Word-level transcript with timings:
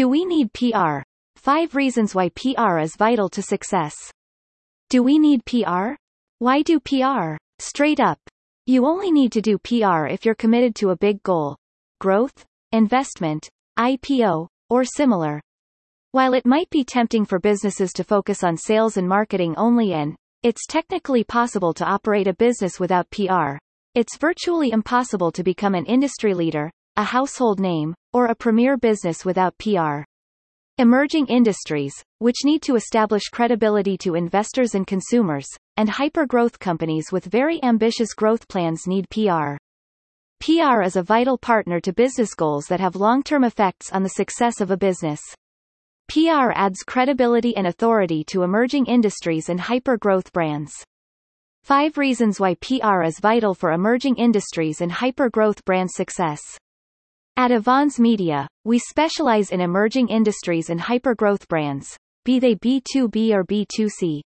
Do 0.00 0.08
we 0.08 0.24
need 0.24 0.54
PR? 0.54 1.02
5 1.36 1.74
reasons 1.74 2.14
why 2.14 2.30
PR 2.30 2.78
is 2.78 2.96
vital 2.96 3.28
to 3.28 3.42
success. 3.42 3.94
Do 4.88 5.02
we 5.02 5.18
need 5.18 5.44
PR? 5.44 5.88
Why 6.38 6.62
do 6.62 6.80
PR? 6.80 7.36
Straight 7.58 8.00
up. 8.00 8.18
You 8.64 8.86
only 8.86 9.10
need 9.10 9.30
to 9.32 9.42
do 9.42 9.58
PR 9.58 10.06
if 10.06 10.24
you're 10.24 10.34
committed 10.34 10.74
to 10.76 10.88
a 10.88 10.96
big 10.96 11.22
goal. 11.22 11.54
Growth, 11.98 12.46
investment, 12.72 13.46
IPO, 13.78 14.48
or 14.70 14.84
similar. 14.86 15.38
While 16.12 16.32
it 16.32 16.46
might 16.46 16.70
be 16.70 16.82
tempting 16.82 17.26
for 17.26 17.38
businesses 17.38 17.92
to 17.92 18.02
focus 18.02 18.42
on 18.42 18.56
sales 18.56 18.96
and 18.96 19.06
marketing 19.06 19.54
only 19.58 19.92
and 19.92 20.16
it's 20.42 20.66
technically 20.66 21.24
possible 21.24 21.74
to 21.74 21.84
operate 21.84 22.26
a 22.26 22.32
business 22.32 22.80
without 22.80 23.10
PR, 23.10 23.58
it's 23.94 24.16
virtually 24.16 24.70
impossible 24.70 25.30
to 25.32 25.44
become 25.44 25.74
an 25.74 25.84
industry 25.84 26.32
leader, 26.32 26.70
a 26.96 27.04
household 27.04 27.60
name, 27.60 27.94
or 28.12 28.26
a 28.26 28.34
premier 28.34 28.76
business 28.76 29.24
without 29.24 29.56
PR. 29.58 30.02
Emerging 30.78 31.26
industries, 31.26 31.92
which 32.20 32.44
need 32.44 32.62
to 32.62 32.74
establish 32.74 33.28
credibility 33.30 33.98
to 33.98 34.14
investors 34.14 34.74
and 34.74 34.86
consumers, 34.86 35.46
and 35.76 35.88
hyper-growth 35.88 36.58
companies 36.58 37.12
with 37.12 37.24
very 37.26 37.62
ambitious 37.62 38.14
growth 38.14 38.48
plans 38.48 38.86
need 38.86 39.06
PR. 39.10 39.56
PR 40.40 40.80
is 40.82 40.96
a 40.96 41.02
vital 41.02 41.36
partner 41.36 41.80
to 41.80 41.92
business 41.92 42.34
goals 42.34 42.64
that 42.66 42.80
have 42.80 42.96
long-term 42.96 43.44
effects 43.44 43.92
on 43.92 44.02
the 44.02 44.08
success 44.08 44.62
of 44.62 44.70
a 44.70 44.76
business. 44.76 45.20
PR 46.08 46.50
adds 46.54 46.82
credibility 46.82 47.54
and 47.56 47.66
authority 47.66 48.24
to 48.24 48.42
emerging 48.42 48.86
industries 48.86 49.50
and 49.50 49.60
hyper-growth 49.60 50.32
brands. 50.32 50.72
5 51.64 51.98
reasons 51.98 52.40
why 52.40 52.54
PR 52.54 53.02
is 53.02 53.20
vital 53.20 53.54
for 53.54 53.72
emerging 53.72 54.16
industries 54.16 54.80
and 54.80 54.90
hyper-growth 54.90 55.62
brand 55.66 55.90
success. 55.90 56.40
At 57.36 57.52
Avans 57.52 57.98
Media, 57.98 58.46
we 58.64 58.78
specialize 58.78 59.50
in 59.50 59.60
emerging 59.60 60.08
industries 60.08 60.68
and 60.68 60.80
hypergrowth 60.80 61.48
brands, 61.48 61.96
be 62.24 62.38
they 62.38 62.54
B2B 62.54 63.32
or 63.32 63.44
B2C. 63.44 64.20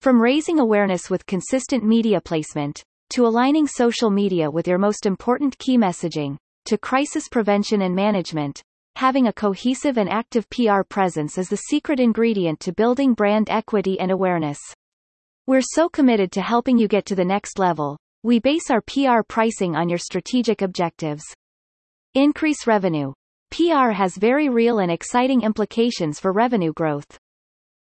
From 0.00 0.22
raising 0.22 0.60
awareness 0.60 1.10
with 1.10 1.26
consistent 1.26 1.84
media 1.84 2.20
placement, 2.20 2.82
to 3.10 3.26
aligning 3.26 3.66
social 3.66 4.10
media 4.10 4.50
with 4.50 4.68
your 4.68 4.78
most 4.78 5.06
important 5.06 5.58
key 5.58 5.76
messaging, 5.76 6.36
to 6.66 6.78
crisis 6.78 7.28
prevention 7.28 7.82
and 7.82 7.94
management, 7.94 8.62
having 8.96 9.26
a 9.26 9.32
cohesive 9.32 9.98
and 9.98 10.08
active 10.08 10.48
PR 10.50 10.82
presence 10.88 11.38
is 11.38 11.48
the 11.48 11.56
secret 11.56 11.98
ingredient 11.98 12.60
to 12.60 12.72
building 12.72 13.14
brand 13.14 13.48
equity 13.50 13.98
and 13.98 14.10
awareness. 14.10 14.58
We're 15.46 15.62
so 15.62 15.88
committed 15.88 16.32
to 16.32 16.42
helping 16.42 16.78
you 16.78 16.88
get 16.88 17.06
to 17.06 17.14
the 17.14 17.24
next 17.24 17.58
level. 17.58 17.96
We 18.22 18.38
base 18.40 18.70
our 18.70 18.82
PR 18.82 19.22
pricing 19.26 19.76
on 19.76 19.88
your 19.88 19.98
strategic 19.98 20.62
objectives. 20.62 21.22
Increase 22.16 22.66
revenue. 22.66 23.12
PR 23.50 23.90
has 23.90 24.16
very 24.16 24.48
real 24.48 24.78
and 24.78 24.90
exciting 24.90 25.42
implications 25.42 26.18
for 26.18 26.32
revenue 26.32 26.72
growth. 26.72 27.18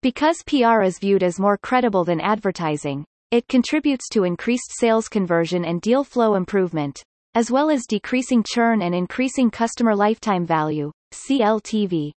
Because 0.01 0.43
PR 0.45 0.81
is 0.81 0.99
viewed 0.99 1.23
as 1.23 1.39
more 1.39 1.57
credible 1.57 2.03
than 2.03 2.19
advertising, 2.19 3.05
it 3.31 3.47
contributes 3.47 4.09
to 4.09 4.25
increased 4.25 4.69
sales 4.77 5.07
conversion 5.07 5.63
and 5.63 5.79
deal 5.79 6.03
flow 6.03 6.35
improvement, 6.35 7.01
as 7.35 7.49
well 7.49 7.69
as 7.69 7.85
decreasing 7.87 8.43
churn 8.45 8.81
and 8.81 8.93
increasing 8.93 9.49
customer 9.49 9.95
lifetime 9.95 10.45
value, 10.45 10.91
CLTV. 11.13 12.11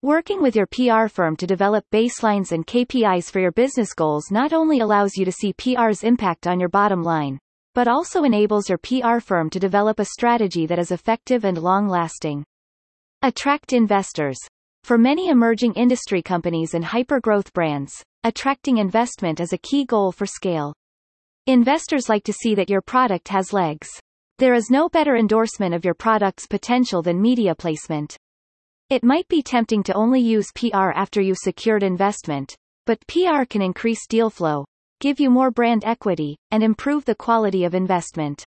Working 0.00 0.40
with 0.40 0.56
your 0.56 0.66
PR 0.66 1.08
firm 1.08 1.36
to 1.36 1.46
develop 1.46 1.84
baselines 1.92 2.52
and 2.52 2.66
KPIs 2.66 3.30
for 3.30 3.40
your 3.40 3.52
business 3.52 3.92
goals 3.92 4.30
not 4.30 4.54
only 4.54 4.80
allows 4.80 5.18
you 5.18 5.26
to 5.26 5.32
see 5.32 5.52
PR's 5.52 6.04
impact 6.04 6.46
on 6.46 6.58
your 6.58 6.70
bottom 6.70 7.02
line, 7.02 7.38
but 7.74 7.88
also 7.88 8.22
enables 8.22 8.68
your 8.68 8.78
PR 8.78 9.18
firm 9.18 9.50
to 9.50 9.58
develop 9.58 9.98
a 9.98 10.04
strategy 10.04 10.64
that 10.66 10.78
is 10.78 10.92
effective 10.92 11.44
and 11.44 11.58
long-lasting. 11.58 12.44
Attract 13.22 13.72
investors. 13.72 14.38
For 14.84 14.96
many 14.96 15.28
emerging 15.28 15.74
industry 15.74 16.22
companies 16.22 16.74
and 16.74 16.84
hyper-growth 16.84 17.52
brands, 17.52 17.92
attracting 18.22 18.78
investment 18.78 19.40
is 19.40 19.52
a 19.52 19.58
key 19.58 19.84
goal 19.84 20.12
for 20.12 20.26
scale. 20.26 20.72
Investors 21.46 22.08
like 22.08 22.24
to 22.24 22.32
see 22.32 22.54
that 22.54 22.70
your 22.70 22.80
product 22.80 23.28
has 23.28 23.52
legs. 23.52 23.88
There 24.38 24.54
is 24.54 24.70
no 24.70 24.88
better 24.88 25.16
endorsement 25.16 25.74
of 25.74 25.84
your 25.84 25.94
product's 25.94 26.46
potential 26.46 27.02
than 27.02 27.20
media 27.20 27.54
placement. 27.54 28.16
It 28.90 29.04
might 29.04 29.28
be 29.28 29.42
tempting 29.42 29.82
to 29.84 29.94
only 29.94 30.20
use 30.20 30.52
PR 30.54 30.90
after 30.90 31.20
you've 31.20 31.38
secured 31.38 31.82
investment, 31.82 32.54
but 32.86 33.04
PR 33.06 33.44
can 33.48 33.62
increase 33.62 34.06
deal 34.06 34.28
flow, 34.30 34.64
give 35.04 35.20
you 35.20 35.28
more 35.28 35.50
brand 35.50 35.84
equity, 35.84 36.34
and 36.50 36.62
improve 36.62 37.04
the 37.04 37.14
quality 37.14 37.64
of 37.64 37.74
investment. 37.74 38.42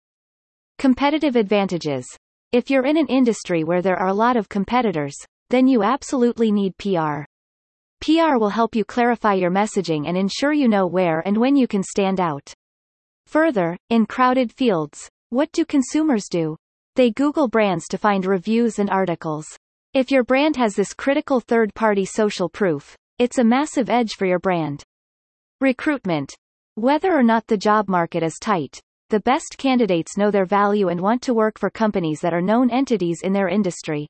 Competitive 0.80 1.36
advantages. 1.36 2.08
If 2.52 2.72
you're 2.72 2.88
in 2.88 2.98
an 2.98 3.06
industry 3.06 3.64
where 3.64 3.84
there 3.84 4.00
are 4.00 4.08
a 4.08 4.14
lot 4.26 4.36
of 4.36 4.50
competitors, 4.50 5.14
then 5.52 5.68
you 5.68 5.84
absolutely 5.84 6.52
need 6.52 6.76
PR. 6.80 7.26
PR 8.02 8.38
will 8.40 8.50
help 8.50 8.76
you 8.76 8.84
clarify 8.84 9.36
your 9.36 9.52
messaging 9.52 10.08
and 10.08 10.18
ensure 10.18 10.52
you 10.52 10.68
know 10.68 10.88
where 10.88 11.20
and 11.28 11.38
when 11.38 11.56
you 11.56 11.68
can 11.68 11.84
stand 11.84 12.20
out. 12.20 12.52
Further, 13.28 13.78
in 13.92 14.08
crowded 14.08 14.52
fields, 14.52 15.08
what 15.30 15.52
do 15.52 15.64
consumers 15.64 16.26
do? 16.28 16.58
They 16.96 17.12
Google 17.12 17.48
brands 17.48 17.86
to 17.90 18.00
find 18.00 18.26
reviews 18.26 18.80
and 18.80 18.90
articles. 18.90 19.46
If 19.94 20.10
your 20.10 20.24
brand 20.24 20.56
has 20.56 20.74
this 20.74 20.96
critical 20.96 21.40
third-party 21.40 22.06
social 22.06 22.50
proof, 22.50 22.96
it's 23.20 23.38
a 23.38 23.44
massive 23.44 23.92
edge 23.92 24.14
for 24.14 24.26
your 24.26 24.40
brand. 24.40 24.84
Recruitment. 25.62 26.36
Whether 26.78 27.12
or 27.18 27.24
not 27.24 27.48
the 27.48 27.58
job 27.58 27.90
market 27.90 28.22
is 28.22 28.38
tight, 28.40 28.80
the 29.10 29.20
best 29.22 29.58
candidates 29.58 30.16
know 30.16 30.30
their 30.30 30.46
value 30.46 30.90
and 30.90 31.02
want 31.02 31.24
to 31.24 31.34
work 31.34 31.58
for 31.58 31.72
companies 31.72 32.22
that 32.22 32.36
are 32.36 32.42
known 32.42 32.70
entities 32.70 33.22
in 33.24 33.34
their 33.34 33.48
industry. 33.48 34.06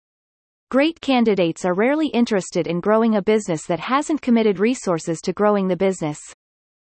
Great 0.70 1.00
candidates 1.00 1.64
are 1.64 1.74
rarely 1.74 2.10
interested 2.10 2.68
in 2.68 2.82
growing 2.82 3.16
a 3.16 3.22
business 3.22 3.66
that 3.68 3.80
hasn't 3.80 4.22
committed 4.22 4.60
resources 4.60 5.22
to 5.22 5.32
growing 5.32 5.70
the 5.70 5.78
business. 5.78 6.20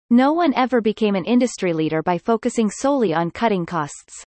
No 0.09 0.33
one 0.33 0.53
ever 0.55 0.81
became 0.81 1.15
an 1.15 1.23
industry 1.23 1.71
leader 1.71 2.03
by 2.03 2.17
focusing 2.17 2.69
solely 2.69 3.13
on 3.13 3.31
cutting 3.31 3.65
costs. 3.65 4.25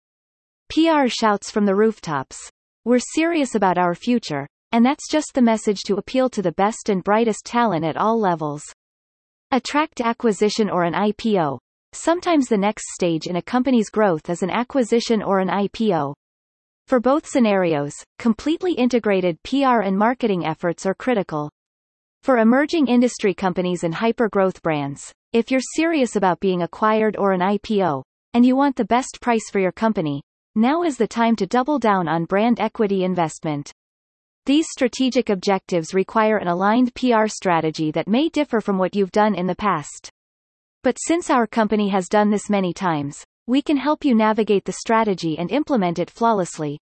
PR 0.69 1.09
shouts 1.09 1.51
from 1.51 1.67
the 1.67 1.75
rooftops. 1.75 2.39
We're 2.85 3.01
serious 3.01 3.57
about 3.57 3.79
our 3.79 3.97
future, 3.97 4.47
and 4.71 4.87
that's 4.87 5.11
just 5.11 5.33
the 5.35 5.43
message 5.43 5.81
to 5.87 5.97
appeal 5.97 6.31
to 6.31 6.41
the 6.41 6.53
best 6.53 6.89
and 6.89 7.03
brightest 7.03 7.45
talent 7.45 7.85
at 7.85 7.97
all 7.97 8.17
levels. 8.17 8.63
Attract 9.55 10.01
acquisition 10.01 10.71
or 10.71 10.85
an 10.85 10.95
IPO. 10.95 11.59
Sometimes 11.93 12.47
the 12.47 12.57
next 12.57 12.85
stage 12.95 13.27
in 13.27 13.37
a 13.37 13.43
company's 13.43 13.91
growth 13.91 14.31
is 14.31 14.43
an 14.43 14.49
acquisition 14.49 15.23
or 15.23 15.41
an 15.41 15.49
IPO. 15.49 16.15
For 16.87 17.01
both 17.01 17.27
scenarios, 17.27 17.93
completely 18.19 18.73
integrated 18.73 19.37
PR 19.43 19.83
and 19.83 19.95
marketing 19.95 20.47
efforts 20.47 20.87
are 20.87 20.95
critical. 20.95 21.51
For 22.23 22.39
emerging 22.39 22.87
industry 22.87 23.35
companies 23.35 23.85
and 23.85 23.95
hyper-growth 23.95 24.63
brands, 24.63 25.13
if 25.35 25.51
you're 25.51 25.61
serious 25.77 26.17
about 26.17 26.41
being 26.41 26.63
acquired 26.63 27.19
or 27.19 27.33
an 27.33 27.41
IPO, 27.41 28.03
and 28.33 28.47
you 28.47 28.57
want 28.57 28.77
the 28.77 28.87
best 28.87 29.19
price 29.21 29.51
for 29.53 29.59
your 29.59 29.71
company, 29.71 30.23
now 30.55 30.83
is 30.83 30.97
the 30.97 31.07
time 31.07 31.37
to 31.37 31.47
double 31.47 31.79
down 31.79 32.09
on 32.09 32.25
brand 32.25 32.59
equity 32.59 33.05
investment. 33.05 33.71
These 34.45 34.67
strategic 34.73 35.31
objectives 35.31 35.95
require 35.95 36.37
an 36.37 36.49
aligned 36.49 36.93
PR 36.97 37.29
strategy 37.29 37.93
that 37.93 38.09
may 38.09 38.29
differ 38.29 38.61
from 38.61 38.77
what 38.77 38.97
you've 38.97 39.13
done 39.13 39.37
in 39.37 39.47
the 39.47 39.55
past. 39.55 40.11
But 40.83 40.97
since 40.99 41.31
our 41.31 41.47
company 41.47 41.91
has 41.91 42.09
done 42.09 42.31
this 42.31 42.51
many 42.51 42.73
times, 42.73 43.25
we 43.47 43.63
can 43.63 43.77
help 43.77 44.05
you 44.05 44.17
navigate 44.17 44.65
the 44.65 44.73
strategy 44.73 45.39
and 45.39 45.53
implement 45.53 46.01
it 46.01 46.11
flawlessly. 46.11 46.81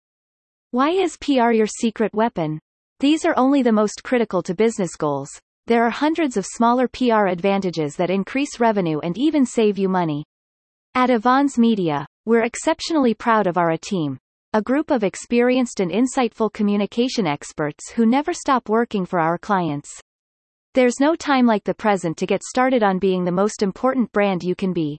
Why 0.72 0.90
is 0.90 1.16
PR 1.16 1.52
your 1.52 1.66
secret 1.66 2.12
weapon? 2.12 2.60
These 3.00 3.24
are 3.24 3.38
only 3.38 3.62
the 3.62 3.72
most 3.72 4.02
critical 4.02 4.42
to 4.42 4.54
business 4.54 4.94
goals. 4.94 5.30
There 5.66 5.82
are 5.82 5.90
hundreds 5.90 6.36
of 6.36 6.44
smaller 6.44 6.88
PR 6.88 7.26
advantages 7.26 7.96
that 7.96 8.10
increase 8.10 8.60
revenue 8.60 8.98
and 8.98 9.16
even 9.16 9.46
save 9.46 9.78
you 9.78 9.88
money. 9.88 10.24
At 10.94 11.08
Avans 11.08 11.56
Media, 11.56 12.06
we're 12.26 12.44
exceptionally 12.44 13.14
proud 13.14 13.46
of 13.46 13.56
our 13.56 13.74
team, 13.78 14.18
a 14.52 14.62
group 14.62 14.90
of 14.90 15.04
experienced 15.04 15.80
and 15.80 15.90
insightful 15.90 16.52
communication 16.52 17.26
experts 17.26 17.90
who 17.90 18.06
never 18.06 18.32
stop 18.32 18.68
working 18.68 19.04
for 19.04 19.18
our 19.18 19.36
clients. 19.36 19.90
There's 20.74 21.00
no 21.00 21.14
time 21.14 21.46
like 21.46 21.64
the 21.64 21.74
present 21.74 22.16
to 22.18 22.26
get 22.26 22.42
started 22.42 22.82
on 22.82 22.98
being 22.98 23.24
the 23.24 23.32
most 23.32 23.62
important 23.62 24.12
brand 24.12 24.42
you 24.42 24.54
can 24.54 24.72
be. 24.72 24.98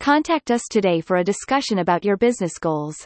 Contact 0.00 0.50
us 0.50 0.62
today 0.70 1.00
for 1.00 1.18
a 1.18 1.24
discussion 1.24 1.78
about 1.78 2.04
your 2.04 2.16
business 2.16 2.58
goals. 2.58 3.04